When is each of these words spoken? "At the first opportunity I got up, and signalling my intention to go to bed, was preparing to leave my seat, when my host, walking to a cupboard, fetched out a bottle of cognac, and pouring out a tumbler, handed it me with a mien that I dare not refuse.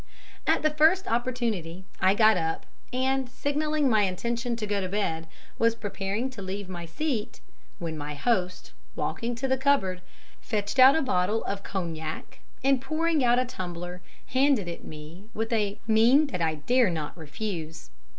"At 0.47 0.63
the 0.63 0.71
first 0.71 1.05
opportunity 1.07 1.85
I 2.01 2.15
got 2.15 2.35
up, 2.35 2.65
and 2.91 3.29
signalling 3.29 3.87
my 3.87 4.01
intention 4.01 4.55
to 4.55 4.65
go 4.65 4.81
to 4.81 4.89
bed, 4.89 5.27
was 5.59 5.75
preparing 5.75 6.31
to 6.31 6.41
leave 6.41 6.67
my 6.67 6.87
seat, 6.87 7.39
when 7.77 7.99
my 7.99 8.15
host, 8.15 8.71
walking 8.95 9.35
to 9.35 9.53
a 9.53 9.57
cupboard, 9.57 10.01
fetched 10.41 10.79
out 10.79 10.95
a 10.95 11.03
bottle 11.03 11.43
of 11.43 11.61
cognac, 11.61 12.39
and 12.63 12.81
pouring 12.81 13.23
out 13.23 13.37
a 13.37 13.45
tumbler, 13.45 14.01
handed 14.29 14.67
it 14.67 14.83
me 14.83 15.25
with 15.35 15.53
a 15.53 15.77
mien 15.85 16.25
that 16.31 16.41
I 16.41 16.55
dare 16.55 16.89
not 16.89 17.15
refuse. 17.15 17.91